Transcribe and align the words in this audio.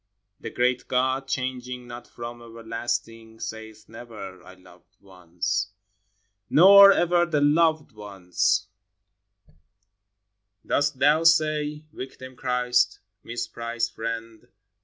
The 0.39 0.49
great 0.49 0.87
God, 0.87 1.27
changing 1.27 1.85
not 1.85 2.07
from 2.07 2.41
everlasting, 2.41 3.39
Saith 3.39 3.87
never, 3.87 4.39
Ci 4.39 4.45
I 4.45 4.53
loved 4.55 4.97
once." 4.99 5.67
Nor 6.49 6.91
ever 6.91 7.23
the 7.27 7.39
"Loved 7.39 7.91
Once" 7.91 8.65
Dost 10.65 10.97
Thou 10.97 11.23
say, 11.23 11.83
Victim 11.93 12.35
Christ, 12.35 12.99
misprized 13.23 13.91
friend. 13.91 14.47